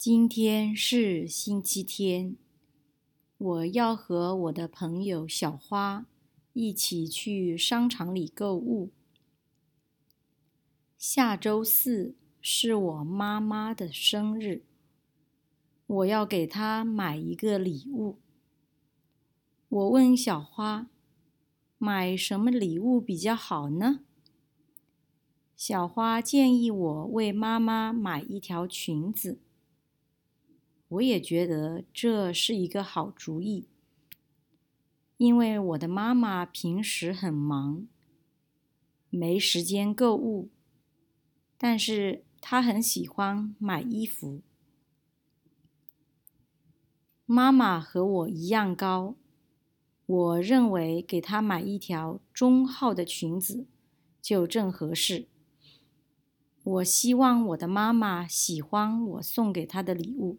[0.00, 2.34] 今天是星期天，
[3.36, 6.06] 我要和我的朋友小花
[6.54, 8.92] 一起去商场里购物。
[10.96, 14.62] 下周四是我妈妈的生日，
[15.86, 18.16] 我要给她买一个礼物。
[19.68, 20.88] 我问小花，
[21.76, 24.00] 买什么礼物比较好呢？
[25.54, 29.38] 小花建议我为妈妈买一条裙子。
[30.90, 33.68] 我也觉得这是一个好主意，
[35.18, 37.86] 因为我的妈妈平时很忙，
[39.08, 40.50] 没时间购物。
[41.56, 44.42] 但是她很喜欢买衣服。
[47.24, 49.14] 妈妈和我一样高，
[50.06, 53.68] 我认为给她买一条中号的裙子
[54.20, 55.28] 就正合适。
[56.64, 60.38] 我希望我的妈妈喜欢我送给她的礼物。